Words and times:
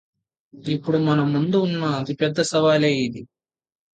ఇప్పుడు 0.73 0.97
మన 0.99 1.19
ముందున్న 1.25 1.83
అతి 1.97 2.13
పెద్ద 2.13 2.39
సవాలు 2.43 2.89
ఇదే 2.99 3.21